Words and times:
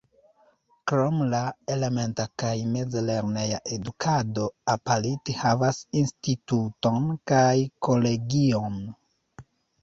Krom 0.91 1.17
la 1.33 1.41
elementa 1.73 2.23
kaj 2.43 2.53
mezlerneja 2.69 3.59
edukado 3.75 4.47
Apalit 4.75 5.33
havas 5.43 5.83
instituton 6.03 7.13
kaj 7.35 7.53
kolegion. 7.91 8.81